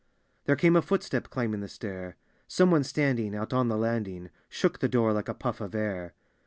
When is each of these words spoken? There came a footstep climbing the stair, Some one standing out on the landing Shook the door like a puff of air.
There 0.45 0.55
came 0.55 0.75
a 0.75 0.81
footstep 0.81 1.29
climbing 1.29 1.59
the 1.59 1.67
stair, 1.67 2.17
Some 2.47 2.71
one 2.71 2.83
standing 2.83 3.35
out 3.35 3.53
on 3.53 3.67
the 3.67 3.77
landing 3.77 4.31
Shook 4.49 4.79
the 4.79 4.89
door 4.89 5.13
like 5.13 5.29
a 5.29 5.35
puff 5.35 5.61
of 5.61 5.75
air. 5.75 6.15